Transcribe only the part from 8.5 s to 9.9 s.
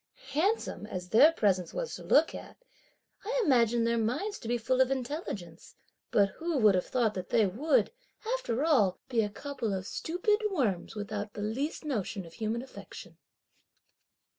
all, be a couple of